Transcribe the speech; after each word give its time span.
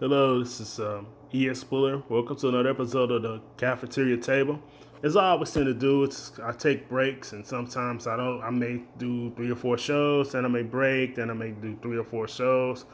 Hello, 0.00 0.38
this 0.38 0.60
is 0.60 0.78
um, 0.78 1.08
E.S. 1.34 1.64
Fuller. 1.64 2.04
Welcome 2.08 2.36
to 2.36 2.50
another 2.50 2.70
episode 2.70 3.10
of 3.10 3.22
the 3.22 3.40
Cafeteria 3.56 4.16
Table. 4.16 4.62
As 5.02 5.16
I 5.16 5.30
always 5.30 5.50
tend 5.50 5.66
to 5.66 5.74
do, 5.74 6.04
it's 6.04 6.38
I 6.40 6.52
take 6.52 6.88
breaks, 6.88 7.32
and 7.32 7.44
sometimes 7.44 8.06
I 8.06 8.16
don't. 8.16 8.40
I 8.40 8.50
may 8.50 8.82
do 8.98 9.32
three 9.34 9.50
or 9.50 9.56
four 9.56 9.76
shows, 9.76 10.30
then 10.30 10.44
I 10.44 10.48
may 10.48 10.62
break, 10.62 11.16
then 11.16 11.30
I 11.30 11.32
may 11.32 11.50
do 11.50 11.76
three 11.82 11.98
or 11.98 12.04
four 12.04 12.28
shows. 12.28 12.84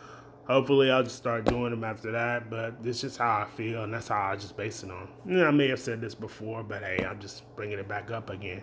Hopefully, 0.46 0.90
I'll 0.90 1.02
just 1.02 1.16
start 1.16 1.44
doing 1.44 1.72
them 1.72 1.84
after 1.84 2.10
that. 2.10 2.48
But 2.48 2.82
this 2.82 3.04
is 3.04 3.18
how 3.18 3.42
I 3.42 3.54
feel, 3.54 3.84
and 3.84 3.92
that's 3.92 4.08
how 4.08 4.22
I 4.22 4.36
just 4.36 4.56
base 4.56 4.82
it 4.82 4.90
on. 4.90 5.06
Yeah, 5.26 5.48
I 5.48 5.50
may 5.50 5.68
have 5.68 5.80
said 5.80 6.00
this 6.00 6.14
before, 6.14 6.62
but 6.62 6.82
hey, 6.82 7.04
I'm 7.04 7.20
just 7.20 7.54
bringing 7.54 7.78
it 7.78 7.86
back 7.86 8.10
up 8.12 8.30
again. 8.30 8.62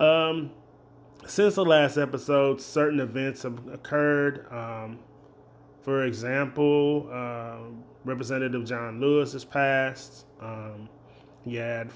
Um, 0.00 0.50
since 1.24 1.54
the 1.54 1.64
last 1.64 1.98
episode, 1.98 2.60
certain 2.60 2.98
events 2.98 3.44
have 3.44 3.64
occurred. 3.68 4.44
Um, 4.50 4.98
for 5.88 6.04
example, 6.04 7.08
uh, 7.10 7.60
Representative 8.04 8.66
John 8.66 9.00
Lewis 9.00 9.32
has 9.32 9.42
passed. 9.42 10.26
Um, 10.38 10.86
he 11.46 11.54
had 11.54 11.90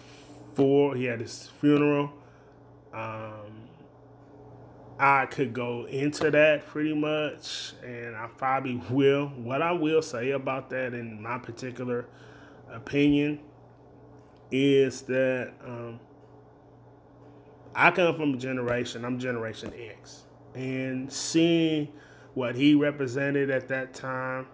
four. 0.54 0.96
He 0.96 1.04
had 1.04 1.20
his 1.20 1.50
funeral. 1.60 2.10
Um, 2.94 3.68
I 4.98 5.26
could 5.26 5.52
go 5.52 5.84
into 5.84 6.30
that 6.30 6.66
pretty 6.68 6.94
much, 6.94 7.74
and 7.84 8.16
I 8.16 8.28
probably 8.28 8.80
will. 8.88 9.26
What 9.26 9.60
I 9.60 9.72
will 9.72 10.00
say 10.00 10.30
about 10.30 10.70
that, 10.70 10.94
in 10.94 11.20
my 11.20 11.36
particular 11.36 12.06
opinion, 12.72 13.40
is 14.50 15.02
that 15.02 15.52
um, 15.62 16.00
I 17.74 17.90
come 17.90 18.16
from 18.16 18.32
a 18.32 18.36
generation. 18.38 19.04
I'm 19.04 19.18
Generation 19.18 19.70
X, 19.76 20.22
and 20.54 21.12
seeing 21.12 21.88
what 22.34 22.54
he 22.54 22.74
represented 22.74 23.50
at 23.50 23.68
that 23.68 23.94
time, 23.94 24.46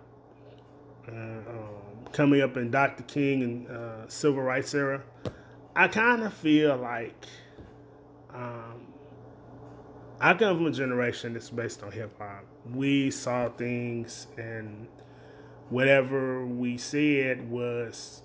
uh, 1.08 1.12
um, 1.12 1.78
coming 2.12 2.42
up 2.42 2.56
in 2.56 2.70
Dr. 2.70 3.02
King 3.04 3.42
and 3.42 3.68
uh, 3.68 4.08
civil 4.08 4.42
rights 4.42 4.74
era, 4.74 5.02
I 5.76 5.88
kind 5.88 6.22
of 6.22 6.34
feel 6.34 6.76
like 6.76 7.26
um, 8.34 8.88
I 10.20 10.34
come 10.34 10.56
from 10.56 10.66
a 10.66 10.72
generation 10.72 11.34
that's 11.34 11.50
based 11.50 11.82
on 11.82 11.92
hip 11.92 12.18
hop. 12.18 12.44
We 12.74 13.10
saw 13.10 13.48
things, 13.48 14.26
and 14.36 14.88
whatever 15.70 16.44
we 16.44 16.76
said 16.76 17.48
was 17.48 18.22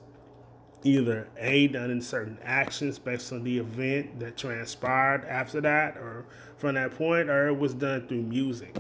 either 0.84 1.30
A, 1.38 1.68
done 1.68 1.92
in 1.92 2.02
certain 2.02 2.40
actions 2.44 3.00
based 3.00 3.32
on 3.32 3.44
the 3.44 3.60
event 3.60 4.20
that 4.20 4.36
transpired 4.36 5.24
after 5.26 5.62
that 5.62 5.98
or 5.98 6.26
from 6.58 6.76
that 6.76 6.98
point, 6.98 7.30
or 7.30 7.48
it 7.48 7.58
was 7.58 7.74
done 7.74 8.08
through 8.08 8.24
music. 8.24 8.76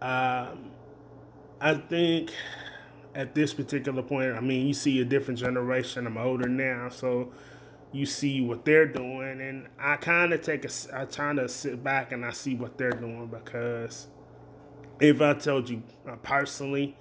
Um, 0.00 0.70
I 1.60 1.74
think 1.74 2.32
at 3.14 3.34
this 3.34 3.52
particular 3.52 4.02
point, 4.02 4.34
I 4.34 4.40
mean, 4.40 4.66
you 4.66 4.74
see 4.74 5.00
a 5.00 5.04
different 5.04 5.38
generation. 5.38 6.06
I'm 6.06 6.16
older 6.16 6.48
now, 6.48 6.88
so 6.88 7.32
you 7.92 8.06
see 8.06 8.40
what 8.40 8.64
they're 8.64 8.86
doing, 8.86 9.40
and 9.40 9.68
I 9.78 9.96
kind 9.96 10.32
of 10.32 10.42
take 10.42 10.64
a, 10.64 10.70
I 10.94 11.04
kind 11.06 11.38
of 11.38 11.50
sit 11.50 11.82
back 11.82 12.12
and 12.12 12.24
I 12.24 12.30
see 12.30 12.54
what 12.54 12.78
they're 12.78 12.92
doing 12.92 13.26
because 13.26 14.06
if 15.00 15.20
I 15.20 15.34
told 15.34 15.68
you 15.68 15.82
uh, 16.08 16.16
personally, 16.16 16.96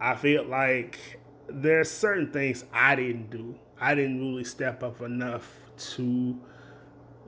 I 0.00 0.16
feel 0.16 0.44
like 0.44 1.20
there's 1.48 1.90
certain 1.90 2.32
things 2.32 2.64
I 2.72 2.94
didn't 2.96 3.30
do. 3.30 3.56
I 3.80 3.94
didn't 3.94 4.20
really 4.20 4.44
step 4.44 4.82
up 4.82 5.00
enough 5.00 5.50
to 5.94 6.38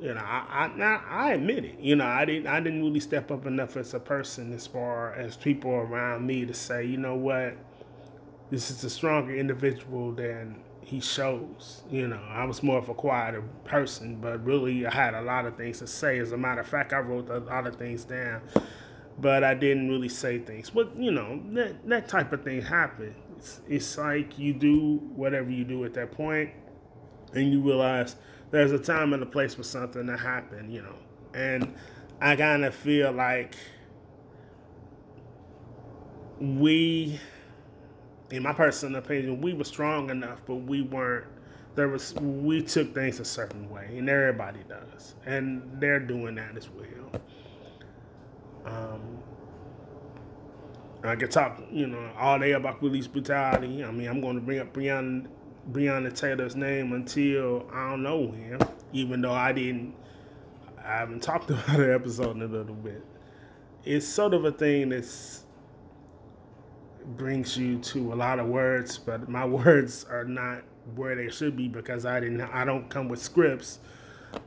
you 0.00 0.12
know, 0.14 0.20
I, 0.20 0.70
I 0.78 1.02
I 1.08 1.32
admit 1.32 1.64
it. 1.64 1.78
You 1.78 1.96
know, 1.96 2.06
I 2.06 2.24
didn't 2.24 2.46
I 2.46 2.60
didn't 2.60 2.82
really 2.82 3.00
step 3.00 3.30
up 3.30 3.46
enough 3.46 3.76
as 3.76 3.94
a 3.94 4.00
person 4.00 4.52
as 4.52 4.66
far 4.66 5.14
as 5.14 5.36
people 5.36 5.70
around 5.70 6.26
me 6.26 6.44
to 6.46 6.54
say, 6.54 6.84
you 6.84 6.96
know 6.96 7.14
what, 7.14 7.56
this 8.50 8.70
is 8.70 8.84
a 8.84 8.90
stronger 8.90 9.34
individual 9.34 10.12
than 10.12 10.56
he 10.80 11.00
shows. 11.00 11.82
You 11.90 12.08
know, 12.08 12.20
I 12.28 12.44
was 12.44 12.62
more 12.62 12.78
of 12.78 12.88
a 12.88 12.94
quieter 12.94 13.42
person, 13.64 14.16
but 14.20 14.44
really 14.44 14.86
I 14.86 14.94
had 14.94 15.14
a 15.14 15.22
lot 15.22 15.46
of 15.46 15.56
things 15.56 15.78
to 15.78 15.86
say. 15.86 16.18
As 16.18 16.32
a 16.32 16.36
matter 16.36 16.60
of 16.60 16.66
fact, 16.68 16.92
I 16.92 16.98
wrote 16.98 17.28
a 17.30 17.38
lot 17.38 17.66
of 17.66 17.76
things 17.76 18.04
down, 18.04 18.42
but 19.18 19.44
I 19.44 19.54
didn't 19.54 19.88
really 19.88 20.08
say 20.08 20.38
things. 20.38 20.70
But 20.70 20.96
you 20.96 21.10
know, 21.12 21.40
that 21.52 21.86
that 21.88 22.08
type 22.08 22.32
of 22.32 22.44
thing 22.44 22.62
happens. 22.62 23.16
It's, 23.36 23.60
it's 23.68 23.98
like 23.98 24.38
you 24.38 24.54
do 24.54 24.96
whatever 25.14 25.50
you 25.50 25.64
do 25.64 25.84
at 25.84 25.94
that 25.94 26.12
point, 26.12 26.50
and 27.34 27.52
you 27.52 27.60
realize 27.60 28.16
there's 28.50 28.72
a 28.72 28.78
time 28.78 29.12
and 29.12 29.22
a 29.22 29.26
place 29.26 29.54
for 29.54 29.62
something 29.62 30.06
to 30.06 30.16
happen, 30.16 30.70
you 30.70 30.82
know. 30.82 30.94
And 31.34 31.74
I 32.20 32.36
kind 32.36 32.64
of 32.64 32.74
feel 32.74 33.12
like 33.12 33.56
we, 36.40 37.18
in 38.30 38.42
my 38.42 38.52
personal 38.52 38.98
opinion, 38.98 39.40
we 39.40 39.52
were 39.54 39.64
strong 39.64 40.10
enough, 40.10 40.42
but 40.46 40.56
we 40.56 40.82
weren't. 40.82 41.26
There 41.74 41.88
was 41.88 42.14
we 42.14 42.62
took 42.62 42.94
things 42.94 43.18
a 43.18 43.24
certain 43.24 43.68
way, 43.68 43.96
and 43.98 44.08
everybody 44.08 44.60
does, 44.68 45.16
and 45.26 45.62
they're 45.80 45.98
doing 45.98 46.36
that 46.36 46.56
as 46.56 46.68
well. 46.70 47.20
Um, 48.64 49.18
I 51.02 51.16
could 51.16 51.32
talk, 51.32 51.60
you 51.70 51.86
know, 51.88 52.12
all 52.16 52.38
day 52.38 52.52
about 52.52 52.78
police 52.78 53.08
brutality. 53.08 53.84
I 53.84 53.90
mean, 53.90 54.08
I'm 54.08 54.20
going 54.20 54.36
to 54.36 54.40
bring 54.40 54.60
up 54.60 54.72
Breonna 54.72 55.26
Breonna 55.70 56.14
Taylor's 56.14 56.56
name 56.56 56.92
until 56.92 57.66
I 57.72 57.90
don't 57.90 58.02
know 58.02 58.20
when, 58.20 58.58
even 58.92 59.20
though 59.20 59.32
I 59.32 59.52
didn't, 59.52 59.94
I 60.78 60.98
haven't 60.98 61.22
talked 61.22 61.50
about 61.50 61.76
the 61.76 61.94
episode 61.94 62.36
in 62.36 62.42
a 62.42 62.46
little 62.46 62.74
bit. 62.74 63.04
It's 63.84 64.06
sort 64.06 64.34
of 64.34 64.44
a 64.44 64.52
thing 64.52 64.90
that 64.90 65.06
brings 67.04 67.56
you 67.56 67.78
to 67.78 68.12
a 68.12 68.16
lot 68.16 68.38
of 68.38 68.46
words, 68.46 68.98
but 68.98 69.28
my 69.28 69.44
words 69.46 70.04
are 70.04 70.24
not 70.24 70.62
where 70.94 71.14
they 71.16 71.30
should 71.30 71.56
be 71.56 71.68
because 71.68 72.04
I 72.04 72.20
didn't, 72.20 72.40
I 72.42 72.64
don't 72.64 72.88
come 72.90 73.08
with 73.08 73.20
scripts. 73.20 73.78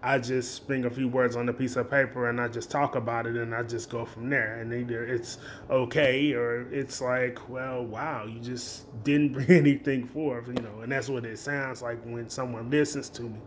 I 0.02 0.20
just 0.20 0.68
bring 0.68 0.86
a 0.86 0.90
few 0.90 1.08
words 1.08 1.36
on 1.36 1.50
a 1.50 1.54
piece 1.54 1.76
of 1.76 1.90
paper 1.90 2.30
and 2.30 2.40
I 2.40 2.48
just 2.48 2.72
talk 2.72 2.96
about 2.96 3.28
it 3.28 3.36
and 3.36 3.54
I 3.54 3.64
just 3.64 3.90
go 3.90 4.06
from 4.06 4.30
there. 4.30 4.60
And 4.60 4.74
either 4.74 5.06
it's 5.06 5.38
okay 5.70 6.34
or 6.34 6.68
it's 6.72 7.02
like, 7.02 7.50
well, 7.50 7.84
wow, 7.84 8.26
you 8.26 8.40
just 8.40 8.86
didn't 9.04 9.34
bring 9.34 9.50
anything 9.50 10.08
forth, 10.08 10.48
you 10.48 10.54
know. 10.56 10.82
And 10.82 10.92
that's 10.92 11.10
what 11.10 11.26
it 11.26 11.40
sounds 11.40 11.82
like 11.82 12.02
when 12.04 12.30
someone 12.30 12.70
listens 12.70 13.10
to 13.10 13.24
me. 13.24 13.40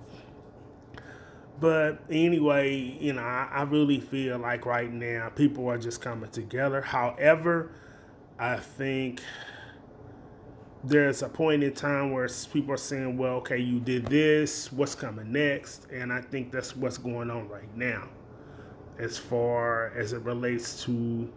But 1.61 2.01
anyway, 2.11 2.75
you 2.75 3.13
know, 3.13 3.23
I, 3.23 3.49
I 3.53 3.63
really 3.63 4.01
feel 4.01 4.39
like 4.39 4.65
right 4.65 4.93
now 4.93 5.29
people 5.29 5.69
are 5.69 5.79
just 5.79 6.01
coming 6.01 6.31
together. 6.31 6.81
However, 6.81 7.73
I 8.39 8.57
think 8.57 9.21
there's 10.83 11.23
a 11.23 11.29
point 11.29 11.63
in 11.63 11.75
time 11.75 12.13
where 12.13 12.29
people 12.53 12.73
are 12.73 12.79
saying, 12.79 13.19
well, 13.19 13.35
okay, 13.35 13.59
you 13.59 13.81
did 13.81 14.07
this, 14.07 14.73
what's 14.73 14.95
coming 14.95 15.31
next? 15.33 15.87
And 15.91 16.13
I 16.13 16.21
think 16.23 16.51
that's 16.51 16.75
what's 16.75 16.99
going 16.99 17.31
on 17.31 17.49
right 17.49 17.77
now 17.77 18.09
as 18.99 19.17
far 19.17 19.93
as 19.97 20.13
it 20.13 20.21
relates 20.23 20.85
to 20.85 21.31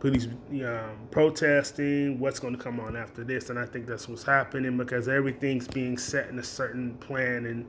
police 0.00 0.26
um, 0.26 0.98
protesting, 1.10 2.18
what's 2.18 2.38
going 2.38 2.54
to 2.54 2.62
come 2.62 2.78
on 2.80 2.96
after 2.96 3.24
this. 3.24 3.48
And 3.50 3.58
I 3.58 3.64
think 3.64 3.86
that's 3.86 4.08
what's 4.08 4.24
happening 4.24 4.76
because 4.76 5.08
everything's 5.08 5.68
being 5.68 5.96
set 5.96 6.28
in 6.28 6.38
a 6.38 6.42
certain 6.42 6.94
plan 6.98 7.46
and, 7.46 7.66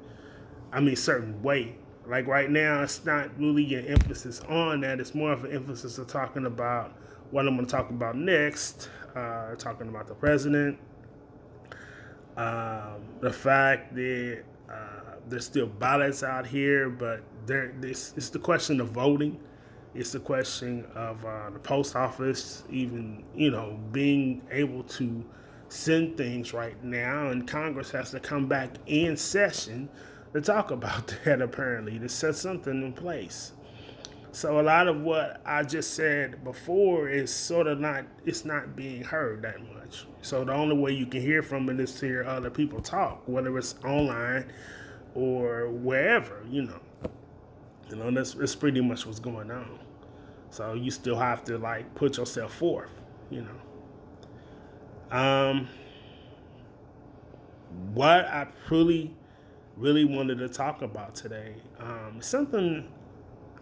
I 0.71 0.81
mean, 0.81 0.95
certain 0.95 1.41
way. 1.41 1.77
Like 2.07 2.27
right 2.27 2.49
now, 2.49 2.83
it's 2.83 3.05
not 3.05 3.29
really 3.39 3.73
an 3.75 3.85
emphasis 3.85 4.41
on 4.41 4.81
that. 4.81 4.99
It's 4.99 5.15
more 5.15 5.31
of 5.31 5.45
an 5.45 5.51
emphasis 5.51 5.97
of 5.97 6.07
talking 6.07 6.45
about 6.45 6.93
what 7.31 7.47
I'm 7.47 7.55
going 7.55 7.65
to 7.65 7.71
talk 7.71 7.89
about 7.89 8.15
next, 8.15 8.89
uh, 9.15 9.55
talking 9.55 9.87
about 9.87 10.07
the 10.07 10.13
president, 10.13 10.77
um, 12.37 13.01
the 13.21 13.31
fact 13.31 13.95
that 13.95 14.43
uh, 14.69 15.15
there's 15.27 15.45
still 15.45 15.67
ballots 15.67 16.23
out 16.23 16.45
here, 16.45 16.89
but 16.89 17.21
there, 17.45 17.73
this 17.79 18.13
it's 18.17 18.29
the 18.29 18.39
question 18.39 18.81
of 18.81 18.89
voting. 18.89 19.39
It's 19.93 20.11
the 20.11 20.19
question 20.19 20.85
of 20.93 21.23
uh, 21.25 21.49
the 21.51 21.59
post 21.59 21.95
office 21.95 22.63
even, 22.69 23.23
you 23.33 23.49
know, 23.49 23.79
being 23.93 24.41
able 24.51 24.83
to 24.83 25.23
send 25.69 26.17
things 26.17 26.53
right 26.53 26.81
now, 26.83 27.29
and 27.29 27.47
Congress 27.47 27.91
has 27.91 28.11
to 28.11 28.19
come 28.19 28.47
back 28.47 28.75
in 28.85 29.15
session 29.15 29.89
to 30.33 30.41
talk 30.41 30.71
about 30.71 31.15
that. 31.25 31.41
Apparently, 31.41 31.97
to 31.99 32.09
set 32.09 32.35
something 32.35 32.83
in 32.83 32.93
place. 32.93 33.53
So 34.35 34.59
a 34.59 34.61
lot 34.61 34.89
of 34.89 34.99
what 34.99 35.39
I 35.45 35.63
just 35.63 35.93
said 35.93 36.43
before 36.43 37.07
is 37.07 37.33
sort 37.33 37.67
of 37.67 37.79
not 37.79 38.03
it's 38.25 38.43
not 38.43 38.75
being 38.75 39.01
heard 39.01 39.43
that 39.43 39.61
much. 39.73 40.07
So 40.21 40.43
the 40.43 40.51
only 40.51 40.75
way 40.75 40.91
you 40.91 41.05
can 41.05 41.21
hear 41.21 41.41
from 41.41 41.69
it 41.69 41.79
is 41.79 41.97
to 42.01 42.05
hear 42.05 42.25
other 42.25 42.49
people 42.49 42.81
talk, 42.81 43.23
whether 43.27 43.57
it's 43.57 43.75
online 43.85 44.51
or 45.13 45.69
wherever, 45.69 46.43
you 46.49 46.63
know. 46.63 46.81
You 47.89 47.95
know, 47.95 48.11
that's, 48.11 48.33
that's 48.33 48.55
pretty 48.55 48.81
much 48.81 49.05
what's 49.05 49.19
going 49.19 49.51
on. 49.51 49.79
So 50.49 50.73
you 50.73 50.91
still 50.91 51.15
have 51.15 51.45
to 51.45 51.57
like 51.57 51.95
put 51.95 52.17
yourself 52.17 52.55
forth, 52.55 52.91
you 53.29 53.41
know. 53.41 55.17
Um 55.17 55.69
what 57.93 58.25
I 58.25 58.47
really, 58.69 59.15
really 59.77 60.03
wanted 60.03 60.39
to 60.39 60.49
talk 60.49 60.81
about 60.81 61.15
today, 61.15 61.55
um, 61.79 62.17
something 62.19 62.91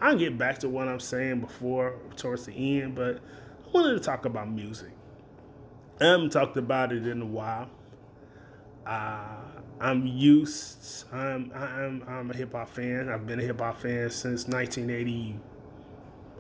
I'll 0.01 0.18
get 0.18 0.38
back 0.38 0.60
to 0.60 0.69
what 0.69 0.88
I'm 0.88 1.00
saying 1.00 1.42
before 1.42 1.95
towards 2.16 2.45
the 2.45 2.54
end, 2.54 2.95
but 2.95 3.18
I 3.18 3.69
wanted 3.72 3.94
to 3.94 4.00
talk 4.00 4.25
about 4.25 4.50
music. 4.50 4.92
I 6.01 6.06
haven't 6.06 6.31
talked 6.31 6.57
about 6.57 6.92
it 6.92 7.07
in 7.07 7.22
a 7.22 7.25
while. 7.25 7.69
Uh, 8.86 9.38
I'm 9.80 10.06
used. 10.06 11.06
I'm 11.13 11.51
I'm 11.54 12.04
I'm 12.07 12.31
a 12.31 12.36
hip 12.36 12.54
hop 12.54 12.69
fan. 12.69 13.10
I've 13.10 13.25
been 13.25 13.40
a 13.40 13.44
hip 13.44 13.60
hop 13.60 13.81
fan 13.81 14.10
since 14.10 14.48
1980. 14.48 15.40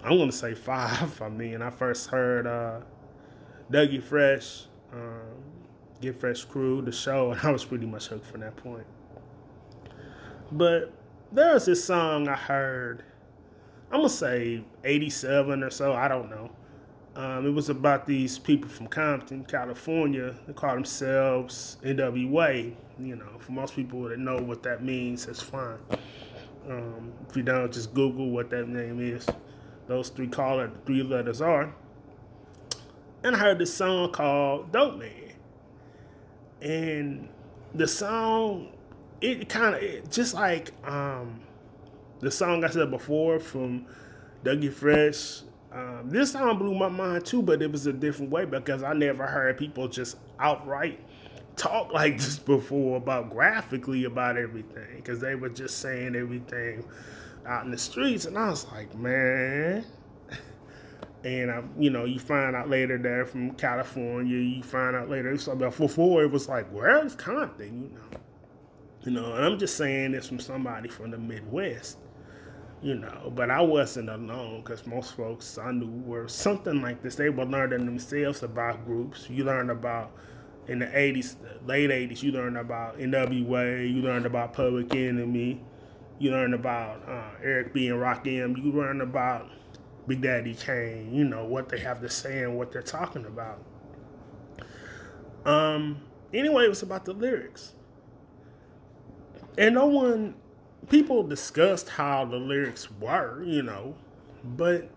I'm 0.03 0.17
gonna 0.17 0.31
say 0.31 0.53
five. 0.53 1.21
I 1.21 1.29
mean, 1.29 1.61
I 1.61 1.69
first 1.69 2.09
heard 2.09 2.45
uh, 2.47 2.81
Dougie 3.71 4.03
Fresh, 4.03 4.65
um, 4.91 5.43
Get 6.01 6.19
Fresh 6.19 6.45
Crew, 6.45 6.81
the 6.81 6.91
show, 6.91 7.31
and 7.31 7.41
I 7.41 7.51
was 7.51 7.63
pretty 7.63 7.85
much 7.85 8.07
hooked 8.07 8.25
from 8.25 8.41
that 8.41 8.57
point. 8.57 8.85
But 10.51 10.93
there 11.31 11.53
was 11.53 11.65
this 11.65 11.83
song 11.83 12.27
I 12.27 12.35
heard. 12.35 13.03
I'm 13.93 13.99
gonna 13.99 14.09
say 14.09 14.63
87 14.83 15.61
or 15.61 15.69
so. 15.69 15.93
I 15.93 16.07
don't 16.07 16.27
know. 16.27 16.49
Um, 17.15 17.45
it 17.45 17.51
was 17.51 17.69
about 17.69 18.07
these 18.07 18.39
people 18.39 18.67
from 18.67 18.87
Compton, 18.87 19.45
California. 19.45 20.33
They 20.47 20.53
call 20.53 20.73
themselves 20.73 21.77
NWA. 21.83 22.73
You 22.97 23.15
know, 23.15 23.37
for 23.37 23.51
most 23.51 23.75
people 23.75 24.01
that 24.09 24.17
know 24.17 24.37
what 24.37 24.63
that 24.63 24.83
means, 24.83 25.27
that's 25.27 25.43
fine. 25.43 25.77
Um, 26.67 27.13
if 27.29 27.37
you 27.37 27.43
don't, 27.43 27.71
just 27.71 27.93
Google 27.93 28.31
what 28.31 28.49
that 28.49 28.67
name 28.67 28.99
is. 28.99 29.27
Those 29.85 30.09
three 30.09 30.27
call 30.27 30.67
three 30.87 31.03
letters 31.03 31.39
are. 31.39 31.75
And 33.23 33.35
I 33.35 33.39
heard 33.39 33.59
this 33.59 33.75
song 33.75 34.11
called 34.11 34.71
Dope 34.71 34.97
Man. 34.97 35.33
And 36.63 37.29
the 37.75 37.87
song, 37.87 38.71
it 39.21 39.49
kind 39.49 39.75
of 39.75 40.09
just 40.09 40.33
like 40.33 40.71
um, 40.83 41.41
the 42.23 42.31
song 42.31 42.63
I 42.63 42.69
said 42.69 42.89
before 42.89 43.39
from 43.39 43.85
Dougie 44.43 44.73
Fresh 44.73 45.43
um, 45.73 46.07
this 46.09 46.33
song 46.33 46.59
blew 46.59 46.75
my 46.75 46.87
mind 46.87 47.25
too, 47.25 47.41
but 47.41 47.61
it 47.61 47.71
was 47.71 47.87
a 47.87 47.93
different 47.93 48.31
way 48.31 48.45
because 48.45 48.83
I 48.83 48.93
never 48.93 49.25
heard 49.25 49.57
people 49.57 49.87
just 49.87 50.17
outright 50.39 50.99
talk 51.55 51.91
like 51.93 52.17
this 52.17 52.37
before 52.37 52.97
about 52.97 53.31
graphically 53.31 54.03
about 54.03 54.37
everything 54.37 54.97
because 54.97 55.19
they 55.19 55.33
were 55.33 55.49
just 55.49 55.79
saying 55.79 56.15
everything 56.15 56.85
out 57.47 57.65
in 57.65 57.71
the 57.71 57.77
streets, 57.77 58.25
and 58.25 58.37
I 58.37 58.49
was 58.49 58.65
like, 58.71 58.95
man. 58.95 59.85
And 61.25 61.49
I, 61.49 61.63
you 61.79 61.89
know, 61.89 62.03
you 62.03 62.19
find 62.19 62.53
out 62.53 62.69
later 62.69 62.97
they're 62.97 63.25
from 63.25 63.51
California. 63.51 64.37
You 64.37 64.61
find 64.61 64.93
out 64.93 65.09
later 65.09 65.31
it's 65.31 65.47
about 65.47 65.77
before 65.77 66.21
it 66.21 66.29
was 66.29 66.49
like, 66.49 66.67
where's 66.69 67.15
Compton? 67.15 67.83
You 67.83 67.89
know, 67.89 68.19
you 69.05 69.11
know. 69.11 69.35
And 69.35 69.45
I'm 69.45 69.57
just 69.57 69.77
saying 69.77 70.11
this 70.11 70.27
from 70.27 70.41
somebody 70.41 70.89
from 70.89 71.11
the 71.11 71.17
Midwest 71.17 71.97
you 72.83 72.95
know, 72.95 73.31
but 73.33 73.49
I 73.49 73.61
wasn't 73.61 74.09
alone 74.09 74.61
because 74.61 74.85
most 74.85 75.15
folks 75.15 75.57
I 75.57 75.71
knew 75.71 75.87
were 76.05 76.27
something 76.27 76.81
like 76.81 77.01
this. 77.01 77.15
They 77.15 77.29
were 77.29 77.45
learning 77.45 77.85
themselves 77.85 78.43
about 78.43 78.85
groups. 78.85 79.29
You 79.29 79.45
learn 79.45 79.69
about 79.69 80.11
in 80.67 80.79
the 80.79 80.85
80s, 80.87 81.37
late 81.65 81.89
80s, 81.89 82.21
you 82.21 82.33
learn 82.33 82.57
about 82.57 82.99
NWA, 82.99 83.93
you 83.93 84.01
learn 84.01 84.25
about 84.25 84.53
Public 84.53 84.93
Enemy, 84.93 85.61
you 86.19 86.31
learn 86.31 86.53
about 86.53 87.07
uh, 87.07 87.31
Eric 87.41 87.73
B. 87.73 87.87
and 87.87 87.99
Rakim, 87.99 88.57
you 88.61 88.71
learn 88.71 89.01
about 89.01 89.49
Big 90.07 90.21
Daddy 90.21 90.53
Kane, 90.53 91.13
you 91.13 91.23
know, 91.23 91.45
what 91.45 91.69
they 91.69 91.79
have 91.79 92.01
to 92.01 92.09
say 92.09 92.43
and 92.43 92.57
what 92.57 92.71
they're 92.71 92.81
talking 92.81 93.25
about. 93.25 93.63
Um, 95.45 96.01
anyway, 96.33 96.65
it 96.65 96.69
was 96.69 96.81
about 96.83 97.05
the 97.05 97.13
lyrics. 97.13 97.73
And 99.57 99.75
no 99.75 99.85
one 99.85 100.35
people 100.89 101.23
discussed 101.23 101.89
how 101.89 102.25
the 102.25 102.37
lyrics 102.37 102.89
were, 102.91 103.43
you 103.43 103.63
know, 103.63 103.95
but 104.43 104.89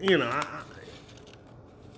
you 0.00 0.16
know, 0.16 0.28
I, 0.28 0.62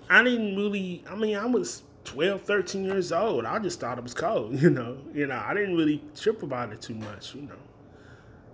I 0.08 0.22
didn't 0.22 0.56
really. 0.56 1.04
I 1.08 1.14
mean, 1.14 1.36
I 1.36 1.46
was 1.46 1.82
12, 2.04 2.42
13 2.42 2.84
years 2.84 3.12
old. 3.12 3.44
I 3.44 3.58
just 3.58 3.80
thought 3.80 3.98
it 3.98 4.02
was 4.02 4.14
cold, 4.14 4.54
you 4.60 4.70
know. 4.70 4.98
You 5.14 5.26
know, 5.26 5.42
I 5.44 5.54
didn't 5.54 5.76
really 5.76 6.02
trip 6.16 6.42
about 6.42 6.72
it 6.72 6.80
too 6.80 6.94
much, 6.94 7.34
you 7.34 7.42
know. 7.42 7.54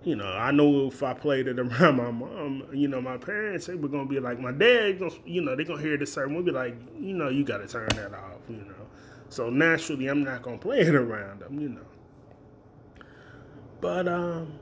You 0.05 0.15
know, 0.15 0.27
I 0.27 0.53
know 0.53 0.87
if 0.87 1.03
I 1.03 1.15
played 1.15 1.49
it 1.49 1.59
around 1.59 1.97
my 1.97 2.11
mom, 2.11 2.65
you 2.73 2.89
know, 2.89 3.01
my 3.01 3.17
parents, 3.17 3.67
they 3.67 3.75
were 3.75 3.89
gonna 3.89 4.07
be 4.07 4.21
like, 4.21 4.39
my 4.39 4.53
dad, 4.53 5.01
you 5.25 5.41
know, 5.41 5.57
they're 5.57 5.65
gonna 5.65 5.83
hear 5.83 5.97
this 5.97 6.13
certain, 6.13 6.35
we'll 6.35 6.45
be 6.45 6.53
like, 6.53 6.77
you 6.99 7.15
know, 7.15 7.29
you 7.29 7.45
gotta 7.45 7.67
turn 7.67 7.89
that 7.95 8.15
off, 8.15 8.41
you 8.49 8.57
know. 8.57 8.75
So 9.29 9.51
naturally, 9.51 10.07
I'm 10.07 10.23
not 10.23 10.43
gonna 10.43 10.59
play 10.59 10.81
it 10.81 10.95
around 10.95 11.41
them, 11.41 11.59
you 11.59 11.71
know. 11.71 11.81
But 13.87 14.09
um, 14.09 14.59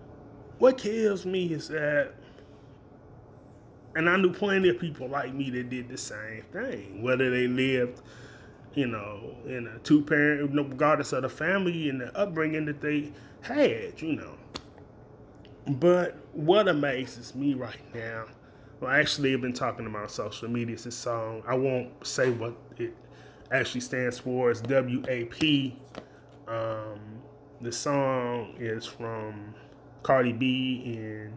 what 0.59 0.77
kills 0.77 1.25
me 1.25 1.47
is 1.47 1.69
that, 1.69 2.13
and 3.97 4.07
I 4.07 4.19
knew 4.19 4.35
plenty 4.35 4.69
of 4.69 4.79
people 4.79 5.09
like 5.09 5.33
me 5.33 5.49
that 5.49 5.71
did 5.71 5.89
the 5.89 5.97
same 5.97 6.43
thing, 6.53 7.03
whether 7.03 7.31
they 7.31 7.49
lived, 7.49 8.03
you 8.75 8.87
know, 8.87 9.35
in 9.47 9.67
a 9.67 9.79
two 9.79 10.03
parent, 10.03 10.55
regardless 10.55 11.15
of 11.15 11.23
the 11.23 11.31
family 11.31 11.89
and 11.89 12.03
the 12.03 12.15
upbringing 12.15 12.67
that 12.67 12.83
they 12.83 13.13
had, 13.41 14.03
you 14.03 14.17
know. 14.17 14.35
But 15.69 16.17
what 16.35 16.69
amazes 16.69 17.35
me 17.35 17.55
right 17.55 17.95
now, 17.95 18.27
well, 18.79 18.91
actually, 18.91 19.33
I've 19.33 19.41
been 19.41 19.55
talking 19.55 19.87
about 19.87 20.11
social 20.11 20.51
media. 20.51 20.75
It's 20.75 20.85
this 20.85 20.97
song. 20.97 21.43
I 21.49 21.55
won't 21.55 22.07
say 22.07 22.29
what 22.29 22.59
it 22.77 22.95
actually 23.51 23.81
stands 23.81 24.19
for. 24.19 24.51
It's 24.51 24.61
WAP. 24.61 25.73
Um, 26.47 27.01
the 27.61 27.73
song 27.73 28.55
is 28.59 28.87
from 28.87 29.55
Cardi 30.03 30.33
B 30.33 30.83
and 30.99 31.37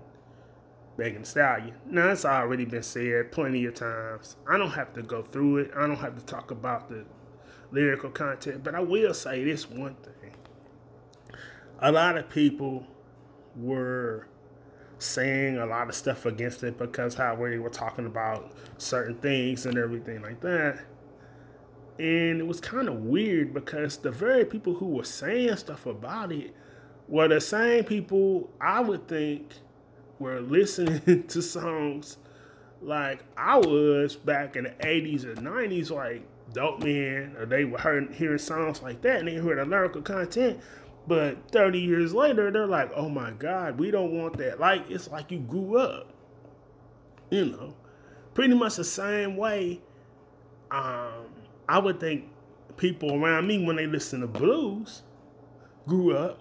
Megan 0.97 1.23
Stallion. 1.23 1.75
Now, 1.85 2.09
it's 2.09 2.25
already 2.25 2.65
been 2.65 2.83
said 2.83 3.31
plenty 3.31 3.65
of 3.65 3.75
times. 3.75 4.35
I 4.49 4.57
don't 4.57 4.71
have 4.71 4.93
to 4.93 5.03
go 5.03 5.21
through 5.21 5.57
it. 5.57 5.71
I 5.75 5.87
don't 5.87 5.97
have 5.97 6.17
to 6.17 6.25
talk 6.25 6.51
about 6.51 6.89
the 6.89 7.05
lyrical 7.71 8.09
content, 8.09 8.63
but 8.63 8.75
I 8.75 8.79
will 8.79 9.13
say 9.13 9.43
this 9.43 9.69
one 9.69 9.95
thing. 9.95 10.33
A 11.79 11.91
lot 11.91 12.17
of 12.17 12.29
people 12.29 12.87
were 13.55 14.27
saying 14.99 15.57
a 15.57 15.65
lot 15.65 15.89
of 15.89 15.95
stuff 15.95 16.25
against 16.25 16.63
it 16.63 16.77
because 16.77 17.13
how 17.13 17.35
we 17.35 17.59
were 17.59 17.69
talking 17.69 18.07
about 18.07 18.51
certain 18.77 19.15
things 19.15 19.65
and 19.65 19.77
everything 19.77 20.21
like 20.21 20.41
that. 20.41 20.79
And 21.99 22.39
it 22.39 22.47
was 22.47 22.61
kind 22.61 22.87
of 22.87 23.05
weird 23.05 23.53
because 23.53 23.97
the 23.97 24.11
very 24.11 24.45
people 24.45 24.75
who 24.75 24.87
were 24.87 25.03
saying 25.03 25.55
stuff 25.57 25.85
about 25.85 26.31
it 26.31 26.55
were 27.07 27.27
the 27.27 27.41
same 27.41 27.83
people 27.85 28.49
I 28.61 28.81
would 28.81 29.07
think 29.07 29.53
were 30.19 30.39
listening 30.39 31.23
to 31.27 31.41
songs 31.41 32.17
like 32.81 33.23
I 33.35 33.57
was 33.57 34.15
back 34.15 34.55
in 34.55 34.65
the 34.65 34.69
80s 34.69 35.25
or 35.25 35.35
90s, 35.35 35.89
like 35.89 36.21
Dope 36.53 36.83
Man, 36.83 37.35
or 37.37 37.45
they 37.45 37.65
were 37.65 37.79
hearing, 37.79 38.13
hearing 38.13 38.37
songs 38.37 38.81
like 38.81 39.01
that 39.01 39.19
and 39.19 39.27
they 39.27 39.35
heard 39.35 39.57
the 39.57 39.65
lyrical 39.65 40.01
content. 40.01 40.59
But 41.07 41.51
30 41.51 41.79
years 41.79 42.13
later, 42.13 42.51
they're 42.51 42.67
like, 42.67 42.91
oh 42.95 43.09
my 43.09 43.31
God, 43.31 43.79
we 43.79 43.91
don't 43.91 44.11
want 44.11 44.37
that. 44.37 44.59
Like, 44.59 44.89
it's 44.91 45.09
like 45.09 45.31
you 45.31 45.39
grew 45.39 45.77
up. 45.77 46.13
You 47.29 47.45
know, 47.45 47.75
pretty 48.33 48.53
much 48.53 48.75
the 48.75 48.83
same 48.83 49.35
way 49.35 49.81
um, 50.71 51.06
I 51.67 51.79
would 51.79 51.99
think 51.99 52.25
people 52.77 53.13
around 53.13 53.47
me 53.47 53.63
when 53.63 53.75
they 53.75 53.87
listen 53.87 54.21
to 54.21 54.27
blues 54.27 55.01
grew 55.87 56.15
up 56.15 56.39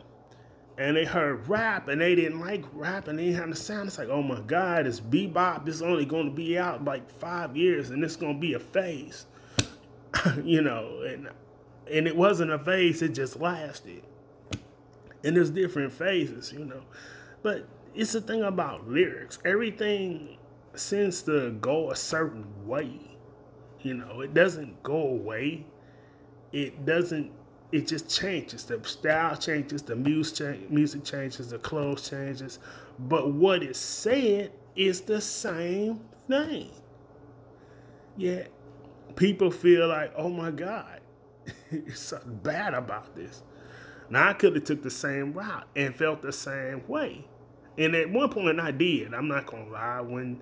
and 0.78 0.96
they 0.96 1.04
heard 1.04 1.48
rap 1.48 1.88
and 1.88 2.00
they 2.00 2.14
didn't 2.14 2.40
like 2.40 2.64
rap 2.72 3.08
and 3.08 3.18
they 3.18 3.26
didn't 3.26 3.40
have 3.40 3.50
the 3.50 3.56
sound. 3.56 3.88
It's 3.88 3.98
like, 3.98 4.08
oh 4.08 4.22
my 4.22 4.40
God, 4.40 4.86
it's 4.86 5.00
bebop. 5.00 5.66
It's 5.66 5.80
only 5.80 6.04
going 6.04 6.26
to 6.26 6.34
be 6.34 6.58
out 6.58 6.84
like 6.84 7.10
five 7.10 7.56
years 7.56 7.90
and 7.90 8.04
it's 8.04 8.16
going 8.16 8.34
to 8.34 8.40
be 8.40 8.54
a 8.54 8.58
phase, 8.58 9.26
you 10.44 10.60
know. 10.60 11.02
And 11.02 11.30
and 11.90 12.06
it 12.06 12.16
wasn't 12.16 12.50
a 12.50 12.58
phase; 12.58 13.00
it 13.00 13.10
just 13.10 13.40
lasted. 13.40 14.02
And 15.24 15.36
there's 15.36 15.50
different 15.50 15.92
phases, 15.92 16.52
you 16.52 16.64
know. 16.64 16.82
But 17.42 17.66
it's 17.94 18.12
the 18.12 18.20
thing 18.20 18.42
about 18.42 18.88
lyrics. 18.88 19.38
Everything 19.44 20.36
seems 20.74 21.22
to 21.22 21.52
go 21.52 21.90
a 21.90 21.96
certain 21.96 22.66
way. 22.66 23.15
You 23.82 23.94
know, 23.94 24.20
it 24.20 24.34
doesn't 24.34 24.82
go 24.82 24.96
away. 24.96 25.66
It 26.52 26.84
doesn't. 26.84 27.32
It 27.72 27.86
just 27.86 28.08
changes. 28.08 28.64
The 28.64 28.80
style 28.84 29.36
changes. 29.36 29.82
The 29.82 29.96
music 29.96 30.70
music 30.70 31.04
changes. 31.04 31.50
The 31.50 31.58
clothes 31.58 32.08
changes. 32.08 32.58
But 32.98 33.32
what 33.32 33.62
is 33.62 33.76
said 33.76 34.52
is 34.74 35.02
the 35.02 35.20
same 35.20 36.00
thing. 36.28 36.70
Yet 38.16 38.50
people 39.16 39.50
feel 39.50 39.88
like, 39.88 40.12
oh 40.16 40.28
my 40.28 40.50
God, 40.50 41.00
it's 41.70 42.00
something 42.00 42.36
bad 42.36 42.74
about 42.74 43.14
this. 43.14 43.42
Now 44.08 44.28
I 44.28 44.32
could 44.34 44.54
have 44.54 44.64
took 44.64 44.82
the 44.82 44.90
same 44.90 45.32
route 45.32 45.66
and 45.74 45.94
felt 45.94 46.22
the 46.22 46.32
same 46.32 46.86
way. 46.86 47.26
And 47.76 47.94
at 47.94 48.10
one 48.10 48.30
point 48.30 48.60
I 48.60 48.70
did. 48.70 49.12
I'm 49.12 49.28
not 49.28 49.46
gonna 49.46 49.68
lie. 49.70 50.00
When 50.00 50.40